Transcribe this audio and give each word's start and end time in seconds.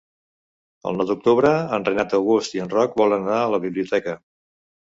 El 0.91 0.97
nou 1.01 1.07
d'octubre 1.09 1.51
en 1.77 1.85
Renat 1.89 2.17
August 2.21 2.57
i 2.57 2.65
en 2.65 2.73
Roc 2.75 2.99
volen 3.03 3.29
anar 3.31 3.39
a 3.43 3.53
la 3.57 3.61
biblioteca. 3.67 4.19